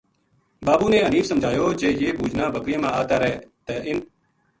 [0.65, 3.31] بابو نے حنیف سمجھایو جے یہ بُوجنا بکریاں ما آتا رہ
[3.65, 4.01] تہ اِنھ